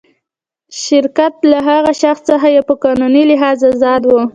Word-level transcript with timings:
شرکت 0.85 1.33
له 1.51 1.57
هغه 1.69 1.91
شخص 2.01 2.21
څخه 2.29 2.47
په 2.67 2.73
قانوني 2.83 3.23
لحاظ 3.31 3.57
آزاد 3.71 4.01
و. 4.07 4.11